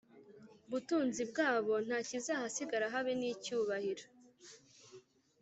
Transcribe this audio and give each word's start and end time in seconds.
butunzi 0.71 1.21
bwabo 1.31 1.73
nta 1.85 1.99
kizahasigara 2.09 2.85
habe 2.93 3.11
n 3.19 3.23
icyubahiro 3.33 4.05